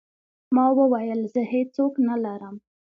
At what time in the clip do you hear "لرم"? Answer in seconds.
2.23-2.55